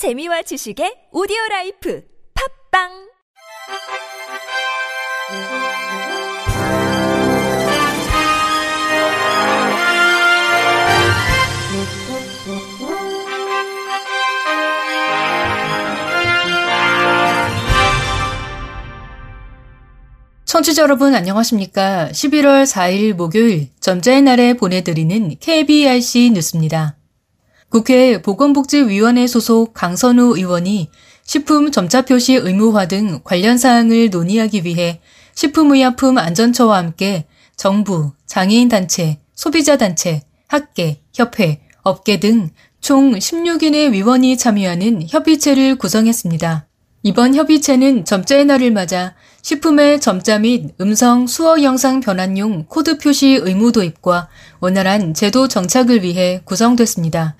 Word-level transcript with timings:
재미와 0.00 0.40
지식의 0.40 1.12
오디오 1.12 1.36
라이프 1.50 2.02
팟빵 2.72 2.88
청취자 20.46 20.80
여러분 20.80 21.14
안녕하십니까? 21.14 22.08
11월 22.12 22.64
4일 22.64 23.12
목요일 23.12 23.68
점자의 23.80 24.22
날에 24.22 24.54
보내드리는 24.54 25.36
KBRC 25.38 26.30
뉴스입니다. 26.32 26.99
국회 27.70 28.20
보건복지위원회 28.20 29.26
소속 29.26 29.72
강선우 29.72 30.36
의원이 30.36 30.90
식품 31.24 31.70
점자 31.70 32.02
표시 32.02 32.34
의무화 32.34 32.86
등 32.88 33.20
관련 33.24 33.56
사항을 33.56 34.10
논의하기 34.10 34.64
위해 34.64 35.00
식품의약품 35.34 36.18
안전처와 36.18 36.76
함께 36.76 37.26
정부, 37.56 38.12
장애인단체, 38.26 39.20
소비자단체, 39.34 40.22
학계, 40.48 41.00
협회, 41.14 41.62
업계 41.82 42.20
등 42.20 42.50
총 42.80 43.12
16인의 43.12 43.92
위원이 43.92 44.38
참여하는 44.38 45.06
협의체를 45.08 45.76
구성했습니다. 45.76 46.66
이번 47.02 47.34
협의체는 47.34 48.04
점자의 48.04 48.46
날을 48.46 48.70
맞아 48.72 49.14
식품의 49.42 50.00
점자 50.00 50.38
및 50.38 50.74
음성 50.80 51.26
수어 51.26 51.62
영상 51.62 52.00
변환용 52.00 52.64
코드 52.68 52.98
표시 52.98 53.38
의무 53.40 53.72
도입과 53.72 54.28
원활한 54.60 55.14
제도 55.14 55.46
정착을 55.46 56.02
위해 56.02 56.40
구성됐습니다. 56.44 57.36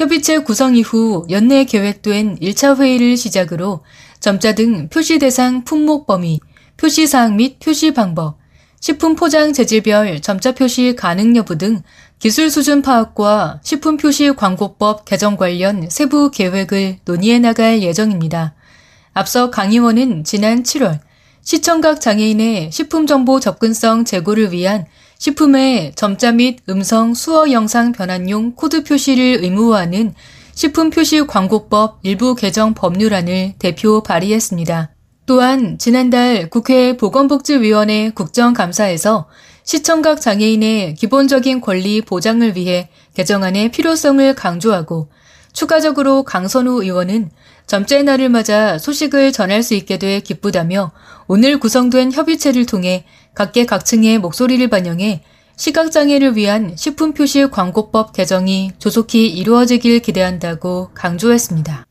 협의체 0.00 0.38
구성 0.38 0.76
이후 0.76 1.26
연내 1.28 1.66
계획된 1.66 2.38
1차 2.38 2.78
회의를 2.78 3.18
시작으로 3.18 3.84
점자 4.18 4.54
등 4.54 4.88
표시 4.88 5.18
대상 5.18 5.62
품목 5.64 6.06
범위, 6.06 6.40
표시 6.78 7.06
사항 7.06 7.36
및 7.36 7.58
표시 7.60 7.92
방법, 7.92 8.38
식품 8.80 9.14
포장 9.14 9.52
재질별 9.52 10.20
점자 10.20 10.52
표시 10.52 10.96
가능 10.96 11.36
여부 11.36 11.58
등 11.58 11.82
기술 12.18 12.50
수준 12.50 12.80
파악과 12.80 13.60
식품 13.62 13.98
표시 13.98 14.32
광고법 14.32 15.04
개정 15.04 15.36
관련 15.36 15.90
세부 15.90 16.30
계획을 16.30 17.00
논의해 17.04 17.38
나갈 17.38 17.82
예정입니다. 17.82 18.54
앞서 19.12 19.50
강 19.50 19.70
의원은 19.70 20.24
지난 20.24 20.62
7월 20.62 20.98
시청각 21.42 22.00
장애인의 22.00 22.72
식품 22.72 23.06
정보 23.06 23.38
접근성 23.38 24.06
제고를 24.06 24.52
위한 24.52 24.86
식품의 25.20 25.92
점자 25.96 26.32
및 26.32 26.60
음성 26.70 27.12
수어 27.12 27.52
영상 27.52 27.92
변환용 27.92 28.54
코드 28.54 28.82
표시를 28.82 29.40
의무화하는 29.42 30.14
식품 30.54 30.88
표시 30.88 31.26
광고법 31.26 31.98
일부 32.04 32.34
개정 32.34 32.72
법률안을 32.72 33.52
대표 33.58 34.02
발의했습니다. 34.02 34.94
또한 35.26 35.76
지난달 35.76 36.48
국회 36.48 36.96
보건복지위원회 36.96 38.12
국정감사에서 38.14 39.28
시청각 39.62 40.22
장애인의 40.22 40.94
기본적인 40.94 41.60
권리 41.60 42.00
보장을 42.00 42.56
위해 42.56 42.88
개정안의 43.12 43.72
필요성을 43.72 44.34
강조하고 44.34 45.10
추가적으로 45.60 46.22
강선우 46.22 46.82
의원은 46.82 47.28
점자의 47.66 48.04
날을 48.04 48.30
맞아 48.30 48.78
소식을 48.78 49.30
전할 49.30 49.62
수 49.62 49.74
있게 49.74 49.98
돼 49.98 50.20
기쁘다며 50.20 50.90
오늘 51.28 51.60
구성된 51.60 52.12
협의체를 52.12 52.64
통해 52.64 53.04
각계각층의 53.34 54.20
목소리를 54.20 54.66
반영해 54.68 55.22
시각장애를 55.56 56.34
위한 56.34 56.74
식품 56.78 57.12
표시 57.12 57.46
광고법 57.50 58.14
개정이 58.14 58.72
조속히 58.78 59.28
이루어지길 59.28 60.00
기대한다고 60.00 60.92
강조했습니다. 60.94 61.84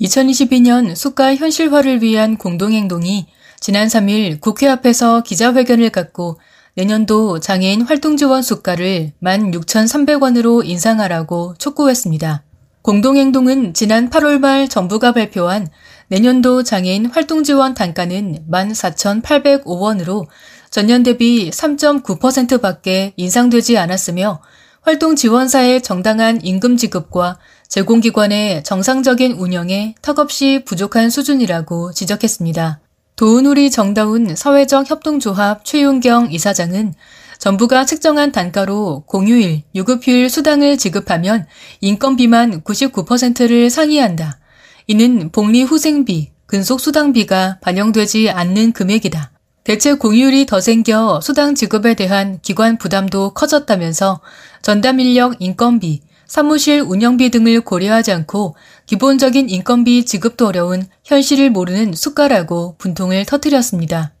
2022년 0.00 0.96
수가 0.96 1.36
현실화를 1.36 2.02
위한 2.02 2.36
공동행동이 2.36 3.28
지난 3.60 3.86
3일 3.86 4.40
국회 4.40 4.66
앞에서 4.66 5.22
기자회견을 5.22 5.90
갖고 5.90 6.40
내년도 6.74 7.38
장애인 7.38 7.82
활동지원 7.82 8.42
수가를 8.42 9.12
16,300원으로 9.22 10.66
인상하라고 10.66 11.54
촉구했습니다. 11.58 12.42
공동행동은 12.86 13.74
지난 13.74 14.10
8월 14.10 14.38
말 14.38 14.68
정부가 14.68 15.10
발표한 15.10 15.66
내년도 16.06 16.62
장애인 16.62 17.06
활동 17.06 17.42
지원 17.42 17.74
단가는 17.74 18.46
14,805원으로 18.48 20.28
전년 20.70 21.02
대비 21.02 21.50
3.9%밖에 21.50 23.12
인상되지 23.16 23.76
않았으며 23.76 24.40
활동 24.82 25.16
지원사의 25.16 25.82
정당한 25.82 26.38
임금 26.44 26.76
지급과 26.76 27.40
제공기관의 27.66 28.62
정상적인 28.62 29.32
운영에 29.32 29.96
턱없이 30.00 30.62
부족한 30.64 31.10
수준이라고 31.10 31.90
지적했습니다. 31.90 32.78
도은우리 33.16 33.72
정다운 33.72 34.36
사회적 34.36 34.88
협동조합 34.88 35.64
최윤경 35.64 36.30
이사장은 36.30 36.94
정부가 37.38 37.84
책정한 37.84 38.32
단가로 38.32 39.04
공휴일, 39.06 39.62
유급휴일 39.74 40.30
수당을 40.30 40.78
지급하면 40.78 41.46
인건비만 41.80 42.62
99%를 42.62 43.70
상회한다. 43.70 44.38
이는 44.86 45.30
복리 45.30 45.62
후생비, 45.62 46.30
근속 46.46 46.80
수당비가 46.80 47.58
반영되지 47.60 48.30
않는 48.30 48.72
금액이다. 48.72 49.32
대체 49.64 49.94
공휴일이 49.94 50.46
더 50.46 50.60
생겨 50.60 51.20
수당 51.20 51.56
지급에 51.56 51.94
대한 51.94 52.38
기관 52.40 52.78
부담도 52.78 53.34
커졌다면서 53.34 54.20
전담 54.62 55.00
인력 55.00 55.34
인건비, 55.40 56.02
사무실 56.26 56.80
운영비 56.80 57.30
등을 57.30 57.60
고려하지 57.60 58.12
않고 58.12 58.56
기본적인 58.86 59.48
인건비 59.48 60.04
지급도 60.04 60.46
어려운 60.46 60.86
현실을 61.04 61.50
모르는 61.50 61.94
숟가라고 61.94 62.76
분통을 62.78 63.24
터뜨렸습니다. 63.26 64.15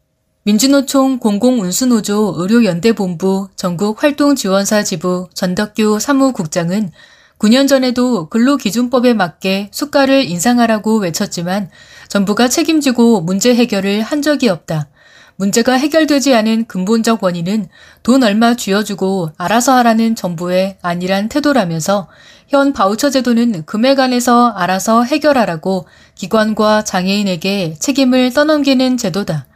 민주노총 0.46 1.18
공공운수노조 1.18 2.34
의료연대본부 2.36 3.48
전국활동지원사 3.56 4.84
지부 4.84 5.28
전덕규 5.34 5.98
사무국장은 5.98 6.92
9년 7.40 7.66
전에도 7.66 8.28
근로기준법에 8.28 9.14
맞게 9.14 9.70
수가를 9.72 10.24
인상하라고 10.24 10.98
외쳤지만 10.98 11.68
정부가 12.06 12.46
책임지고 12.46 13.22
문제 13.22 13.56
해결을 13.56 14.02
한 14.02 14.22
적이 14.22 14.50
없다. 14.50 14.86
문제가 15.34 15.72
해결되지 15.72 16.32
않은 16.36 16.66
근본적 16.66 17.24
원인은 17.24 17.66
돈 18.04 18.22
얼마 18.22 18.54
쥐어주고 18.54 19.32
알아서 19.36 19.72
하라는 19.78 20.14
정부의 20.14 20.78
아니란 20.80 21.28
태도라면서 21.28 22.06
현 22.46 22.72
바우처 22.72 23.10
제도는 23.10 23.66
금액 23.66 23.98
안에서 23.98 24.50
알아서 24.50 25.02
해결하라고 25.02 25.88
기관과 26.14 26.84
장애인에게 26.84 27.74
책임을 27.80 28.32
떠넘기는 28.32 28.96
제도다. 28.96 29.46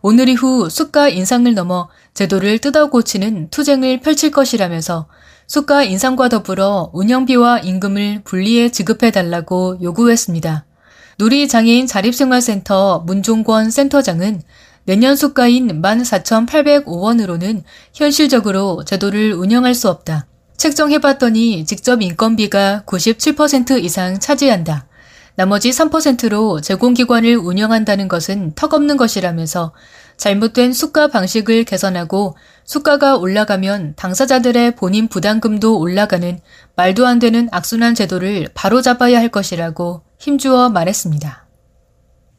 오늘 0.00 0.28
이후 0.28 0.70
수가 0.70 1.08
인상을 1.08 1.52
넘어 1.54 1.88
제도를 2.14 2.58
뜯어 2.58 2.90
고치는 2.90 3.50
투쟁을 3.50 4.00
펼칠 4.00 4.30
것이라면서 4.30 5.08
수가 5.46 5.82
인상과 5.82 6.28
더불어 6.28 6.90
운영비와 6.92 7.60
임금을 7.60 8.22
분리해 8.24 8.70
지급해달라고 8.70 9.78
요구했습니다. 9.82 10.66
누리장애인 11.18 11.86
자립생활센터 11.86 13.00
문종권 13.06 13.70
센터장은 13.70 14.42
내년 14.84 15.16
수가인 15.16 15.82
14,805원으로는 15.82 17.62
현실적으로 17.92 18.84
제도를 18.84 19.32
운영할 19.34 19.74
수 19.74 19.88
없다. 19.88 20.26
책정해봤더니 20.56 21.64
직접 21.66 22.02
인건비가 22.02 22.84
97% 22.86 23.82
이상 23.82 24.18
차지한다. 24.18 24.86
나머지 25.38 25.70
3%로 25.70 26.60
제공기관을 26.60 27.36
운영한다는 27.36 28.08
것은 28.08 28.54
턱없는 28.56 28.96
것이라면서 28.96 29.72
잘못된 30.16 30.72
수가 30.72 31.06
방식을 31.06 31.62
개선하고 31.62 32.36
수가가 32.64 33.16
올라가면 33.18 33.94
당사자들의 33.94 34.74
본인 34.74 35.06
부담금도 35.06 35.78
올라가는 35.78 36.40
말도 36.74 37.06
안 37.06 37.20
되는 37.20 37.48
악순환 37.52 37.94
제도를 37.94 38.48
바로잡아야 38.52 39.16
할 39.20 39.28
것이라고 39.28 40.02
힘주어 40.18 40.70
말했습니다. 40.70 41.46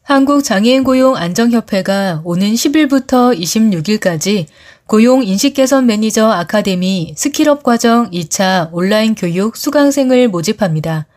한국장애인 0.03 0.83
고용 0.83 1.15
안정협회가 1.15 2.23
오는 2.25 2.51
10일부터 2.51 3.33
26일까지 3.39 4.47
고용 4.87 5.23
인식 5.23 5.53
개선 5.53 5.85
매니저 5.85 6.27
아카데미 6.27 7.13
skill 7.15 7.50
up 7.50 7.63
과정 7.63 8.11
2차 8.11 8.71
온라인 8.73 9.15
교육 9.15 9.55
수강생을 9.55 10.27
모집합니다. 10.27 11.07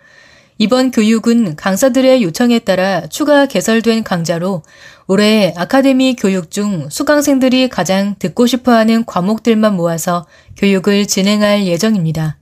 이번 0.59 0.91
교육은 0.91 1.57
강사들의 1.57 2.23
요청에 2.23 2.61
따라 2.61 3.07
추가 3.07 3.47
개설된 3.47 4.05
강좌로 4.05 4.63
올해 5.07 5.53
아카데미 5.57 6.15
교육 6.15 6.51
중 6.51 6.89
수강생들이 6.91 7.69
가장 7.69 8.15
듣고 8.19 8.47
싶어 8.47 8.73
하는 8.73 9.05
과목들만 9.05 9.75
모아서 9.75 10.27
교육을 10.57 11.07
진행할 11.07 11.67
예정입니다. 11.67 12.39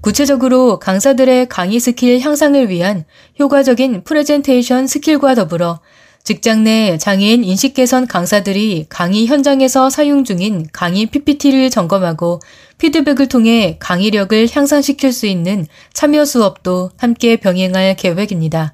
구체적으로 0.00 0.78
강사들의 0.78 1.48
강의 1.48 1.80
스킬 1.80 2.20
향상을 2.20 2.68
위한 2.68 3.04
효과적인 3.38 4.04
프레젠테이션 4.04 4.86
스킬과 4.86 5.34
더불어 5.34 5.80
직장 6.24 6.64
내 6.64 6.96
장애인 6.96 7.44
인식 7.44 7.74
개선 7.74 8.06
강사들이 8.06 8.86
강의 8.88 9.26
현장에서 9.26 9.90
사용 9.90 10.24
중인 10.24 10.68
강의 10.72 11.04
PPT를 11.04 11.68
점검하고 11.68 12.40
피드백을 12.78 13.28
통해 13.28 13.76
강의력을 13.78 14.48
향상시킬 14.50 15.12
수 15.12 15.26
있는 15.26 15.66
참여 15.92 16.24
수업도 16.24 16.92
함께 16.96 17.36
병행할 17.36 17.96
계획입니다. 17.96 18.72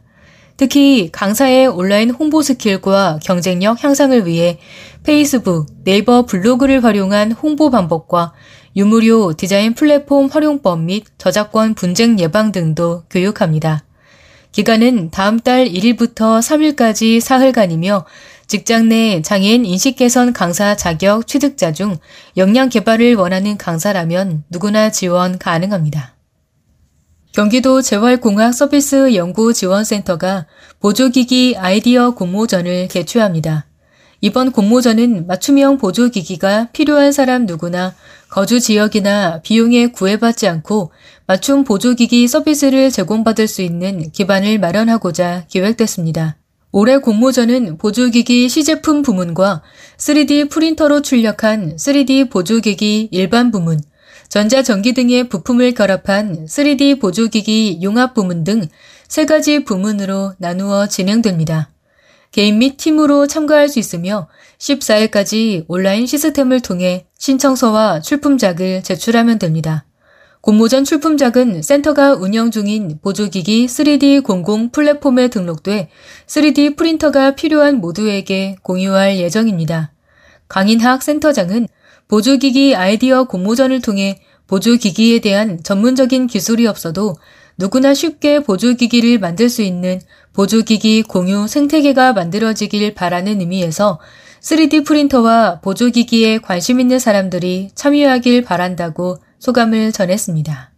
특히 0.56 1.08
강사의 1.10 1.66
온라인 1.66 2.10
홍보 2.10 2.40
스킬과 2.40 3.18
경쟁력 3.20 3.82
향상을 3.82 4.26
위해 4.26 4.60
페이스북, 5.02 5.66
네이버 5.82 6.26
블로그를 6.26 6.84
활용한 6.84 7.32
홍보 7.32 7.68
방법과 7.70 8.32
유무료 8.76 9.32
디자인 9.32 9.74
플랫폼 9.74 10.28
활용법 10.28 10.82
및 10.82 11.02
저작권 11.18 11.74
분쟁 11.74 12.20
예방 12.20 12.52
등도 12.52 13.02
교육합니다. 13.10 13.82
기간은 14.52 15.10
다음 15.10 15.38
달 15.38 15.66
1일부터 15.66 16.40
3일까지 16.40 17.20
사흘간이며 17.20 18.04
직장 18.48 18.88
내 18.88 19.22
장애인 19.22 19.64
인식 19.64 19.94
개선 19.94 20.32
강사 20.32 20.74
자격 20.74 21.28
취득자 21.28 21.72
중 21.72 21.96
역량 22.36 22.68
개발을 22.68 23.14
원하는 23.14 23.56
강사라면 23.56 24.42
누구나 24.50 24.90
지원 24.90 25.38
가능합니다. 25.38 26.16
경기도 27.32 27.80
재활공학 27.80 28.52
서비스 28.52 29.14
연구 29.14 29.54
지원센터가 29.54 30.46
보조기기 30.80 31.54
아이디어 31.56 32.10
공모전을 32.10 32.88
개최합니다. 32.88 33.66
이번 34.20 34.50
공모전은 34.50 35.28
맞춤형 35.28 35.78
보조기기가 35.78 36.70
필요한 36.72 37.12
사람 37.12 37.46
누구나 37.46 37.94
거주 38.28 38.60
지역이나 38.60 39.40
비용에 39.42 39.86
구애받지 39.88 40.48
않고 40.48 40.90
맞춤 41.30 41.62
보조기기 41.62 42.26
서비스를 42.26 42.90
제공받을 42.90 43.46
수 43.46 43.62
있는 43.62 44.10
기반을 44.10 44.58
마련하고자 44.58 45.44
기획됐습니다. 45.46 46.36
올해 46.72 46.98
공모전은 46.98 47.78
보조기기 47.78 48.48
시제품 48.48 49.02
부문과 49.02 49.62
3D 49.96 50.50
프린터로 50.50 51.02
출력한 51.02 51.76
3D 51.76 52.30
보조기기 52.30 53.10
일반 53.12 53.52
부문, 53.52 53.80
전자전기 54.28 54.92
등의 54.92 55.28
부품을 55.28 55.74
결합한 55.74 56.46
3D 56.46 57.00
보조기기 57.00 57.78
융합 57.80 58.14
부문 58.14 58.42
등 58.42 58.66
세 59.06 59.24
가지 59.24 59.62
부문으로 59.62 60.34
나누어 60.38 60.88
진행됩니다. 60.88 61.70
개인 62.32 62.58
및 62.58 62.76
팀으로 62.76 63.28
참가할 63.28 63.68
수 63.68 63.78
있으며 63.78 64.26
14일까지 64.58 65.64
온라인 65.68 66.06
시스템을 66.06 66.58
통해 66.58 67.06
신청서와 67.18 68.00
출품작을 68.00 68.82
제출하면 68.82 69.38
됩니다. 69.38 69.84
공모전 70.42 70.84
출품작은 70.84 71.60
센터가 71.60 72.14
운영 72.14 72.50
중인 72.50 72.98
보조기기 73.02 73.66
3D 73.66 74.22
공공 74.22 74.70
플랫폼에 74.70 75.28
등록돼 75.28 75.90
3D 76.26 76.78
프린터가 76.78 77.34
필요한 77.34 77.76
모두에게 77.76 78.56
공유할 78.62 79.18
예정입니다. 79.18 79.92
강인학 80.48 81.02
센터장은 81.02 81.68
보조기기 82.08 82.74
아이디어 82.74 83.24
공모전을 83.24 83.82
통해 83.82 84.18
보조기기에 84.46 85.18
대한 85.18 85.62
전문적인 85.62 86.26
기술이 86.26 86.66
없어도 86.66 87.16
누구나 87.58 87.92
쉽게 87.92 88.40
보조기기를 88.40 89.18
만들 89.18 89.50
수 89.50 89.60
있는 89.60 90.00
보조기기 90.32 91.02
공유 91.02 91.46
생태계가 91.48 92.14
만들어지길 92.14 92.94
바라는 92.94 93.40
의미에서 93.40 94.00
3D 94.40 94.86
프린터와 94.86 95.60
보조기기에 95.60 96.38
관심 96.38 96.80
있는 96.80 96.98
사람들이 96.98 97.72
참여하길 97.74 98.42
바란다고 98.42 99.18
소감을 99.40 99.90
전했습니다. 99.90 100.70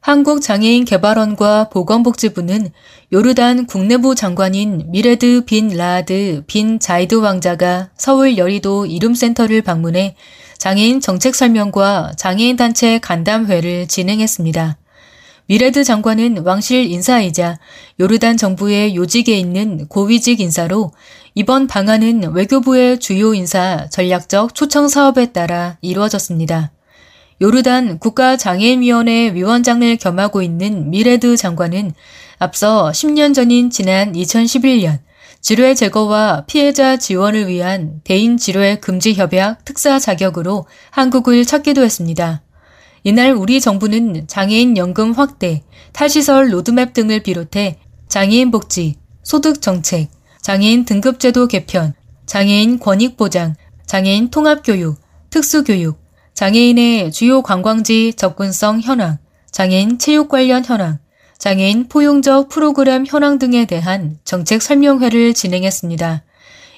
한국장애인개발원과 0.00 1.68
보건복지부는 1.70 2.70
요르단 3.12 3.66
국내부 3.66 4.14
장관인 4.14 4.90
미레드 4.90 5.44
빈 5.44 5.68
라아드 5.68 6.42
빈 6.46 6.80
자이드 6.80 7.14
왕자가 7.14 7.90
서울 7.96 8.36
여의도 8.36 8.86
이룸센터를 8.86 9.62
방문해 9.62 10.16
장애인 10.58 11.00
정책 11.00 11.34
설명과 11.34 12.12
장애인 12.16 12.56
단체 12.56 12.98
간담회를 12.98 13.86
진행했습니다. 13.86 14.78
미레드 15.46 15.84
장관은 15.84 16.38
왕실 16.44 16.90
인사이자 16.90 17.58
요르단 18.00 18.36
정부의 18.36 18.96
요직에 18.96 19.38
있는 19.38 19.86
고위직 19.86 20.40
인사로 20.40 20.92
이번 21.34 21.66
방안은 21.66 22.32
외교부의 22.34 22.98
주요 22.98 23.34
인사 23.34 23.88
전략적 23.90 24.54
초청 24.54 24.88
사업에 24.88 25.32
따라 25.32 25.78
이루어졌습니다. 25.80 26.72
요르단 27.42 27.98
국가장애인위원회 27.98 29.34
위원장을 29.34 29.96
겸하고 29.96 30.42
있는 30.42 30.90
미레드 30.90 31.36
장관은 31.36 31.92
앞서 32.38 32.92
10년 32.92 33.34
전인 33.34 33.68
지난 33.68 34.12
2011년 34.12 35.00
지뢰 35.40 35.74
제거와 35.74 36.44
피해자 36.46 36.96
지원을 36.96 37.48
위한 37.48 38.00
대인 38.04 38.36
지뢰 38.36 38.76
금지 38.76 39.14
협약 39.14 39.64
특사 39.64 39.98
자격으로 39.98 40.66
한국을 40.92 41.44
찾기도 41.44 41.82
했습니다. 41.82 42.42
이날 43.02 43.32
우리 43.32 43.60
정부는 43.60 44.28
장애인 44.28 44.76
연금 44.76 45.10
확대, 45.10 45.64
탈시설 45.92 46.52
로드맵 46.52 46.92
등을 46.92 47.24
비롯해 47.24 47.80
장애인 48.06 48.52
복지, 48.52 48.94
소득 49.24 49.60
정책, 49.60 50.10
장애인 50.42 50.84
등급제도 50.84 51.48
개편, 51.48 51.92
장애인 52.26 52.78
권익 52.78 53.16
보장, 53.16 53.56
장애인 53.86 54.30
통합교육, 54.30 55.00
특수교육, 55.30 56.01
장애인의 56.34 57.12
주요 57.12 57.42
관광지 57.42 58.14
접근성 58.14 58.80
현황, 58.80 59.18
장애인 59.50 59.98
체육 59.98 60.28
관련 60.28 60.64
현황, 60.64 60.98
장애인 61.38 61.88
포용적 61.88 62.48
프로그램 62.48 63.04
현황 63.06 63.38
등에 63.38 63.64
대한 63.66 64.18
정책 64.24 64.62
설명회를 64.62 65.34
진행했습니다. 65.34 66.22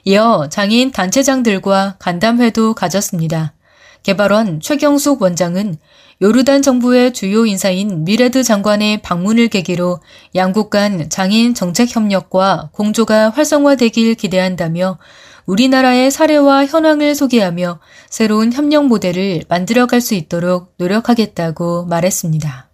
이어 0.06 0.48
장애인 0.50 0.90
단체장들과 0.90 1.96
간담회도 1.98 2.74
가졌습니다. 2.74 3.54
개발원 4.02 4.60
최경숙 4.60 5.22
원장은 5.22 5.76
요르단 6.20 6.62
정부의 6.62 7.12
주요 7.12 7.46
인사인 7.46 8.04
미레드 8.04 8.42
장관의 8.42 9.02
방문을 9.02 9.48
계기로 9.48 10.00
양국 10.34 10.70
간 10.70 11.08
장애인 11.08 11.54
정책 11.54 11.94
협력과 11.94 12.70
공조가 12.72 13.30
활성화되길 13.30 14.14
기대한다며 14.14 14.98
우리나라의 15.46 16.10
사례와 16.10 16.66
현황을 16.66 17.14
소개하며 17.14 17.80
새로운 18.08 18.52
협력 18.52 18.86
모델을 18.86 19.42
만들어갈 19.48 20.00
수 20.00 20.14
있도록 20.14 20.72
노력하겠다고 20.78 21.86
말했습니다. 21.86 22.70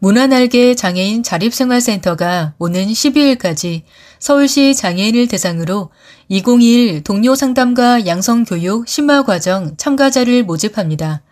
문화날개 0.00 0.74
장애인 0.74 1.22
자립생활센터가 1.22 2.54
오는 2.58 2.86
12일까지 2.88 3.82
서울시 4.18 4.74
장애인을 4.74 5.28
대상으로 5.28 5.90
2021 6.28 7.04
동료 7.04 7.36
상담과 7.36 8.06
양성교육 8.06 8.88
심화과정 8.88 9.76
참가자를 9.76 10.42
모집합니다. 10.42 11.22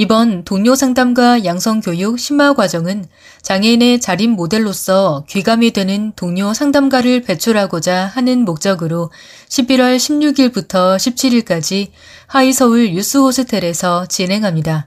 이번 0.00 0.44
동료 0.44 0.76
상담과 0.76 1.44
양성교육 1.44 2.20
심화 2.20 2.52
과정은 2.52 3.04
장애인의 3.42 4.00
자립 4.00 4.30
모델로서 4.30 5.24
귀감이 5.28 5.72
되는 5.72 6.12
동료 6.14 6.54
상담가를 6.54 7.22
배출하고자 7.22 8.06
하는 8.06 8.44
목적으로 8.44 9.10
11월 9.48 9.96
16일부터 9.96 10.94
17일까지 10.94 11.88
하이서울 12.28 12.94
유스호스텔에서 12.94 14.06
진행합니다. 14.06 14.86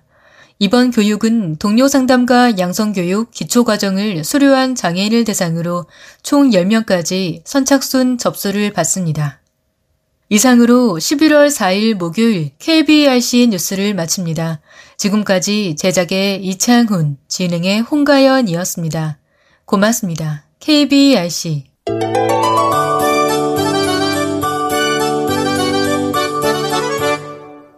이번 0.60 0.91
교육은 0.91 1.58
동료 1.58 1.89
상담과 1.89 2.58
양성교육 2.58 3.32
기초과정을 3.32 4.24
수료한 4.24 4.75
장애인을 4.75 5.25
대상으로 5.25 5.88
총 6.24 6.51
10명까지 6.51 7.41
선착순 7.44 8.18
접수를 8.18 8.72
받습니다. 8.72 9.40
이상으로 10.33 10.95
11월 10.97 11.47
4일 11.50 11.95
목요일 11.95 12.51
KBRC 12.57 13.47
뉴스를 13.47 13.93
마칩니다. 13.93 14.61
지금까지 14.95 15.75
제작의 15.77 16.41
이창훈, 16.45 17.17
진행의 17.27 17.81
홍가연이었습니다. 17.81 19.17
고맙습니다. 19.65 20.45
KBRC 20.61 21.71